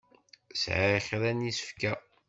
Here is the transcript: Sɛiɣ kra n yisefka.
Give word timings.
Sɛiɣ 0.61 0.97
kra 1.07 1.31
n 1.31 1.45
yisefka. 1.45 1.93